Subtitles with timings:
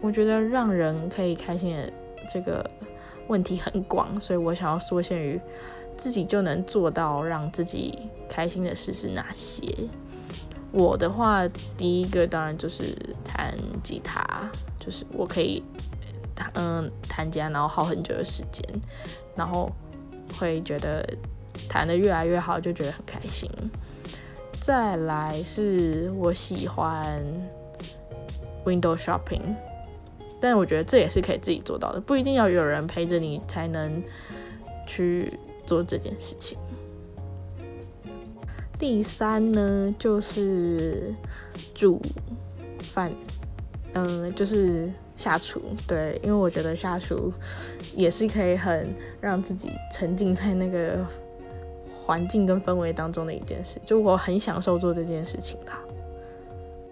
[0.00, 1.92] 我觉得让人可以开心的
[2.32, 2.68] 这个
[3.28, 5.40] 问题很广，所以我想要缩限于
[5.96, 7.98] 自己就能做到让自己
[8.28, 9.66] 开心的事是哪些。
[10.72, 11.48] 我的话，
[11.78, 14.22] 第一个当然就是弹吉他，
[14.78, 15.62] 就是我可以
[16.34, 18.62] 弹嗯弹吉他，然后耗很久的时间，
[19.34, 19.70] 然后
[20.38, 21.02] 会觉得
[21.68, 23.50] 弹的越来越好，就觉得很开心。
[24.60, 27.22] 再来是我喜欢
[28.64, 29.54] window shopping，
[30.48, 34.00] 但我觉得这也是可以自己做到的，不一定要有人陪着你才能
[34.86, 35.28] 去
[35.64, 36.56] 做这件事情。
[38.78, 41.12] 第三呢，就是
[41.74, 42.00] 煮
[42.78, 43.10] 饭，
[43.94, 45.60] 嗯，就是下厨。
[45.84, 47.32] 对，因为我觉得下厨
[47.96, 51.04] 也是可以很让自己沉浸在那个
[52.04, 55.80] 环境跟氛围当中的一件事，就我很享受做这件事情啦。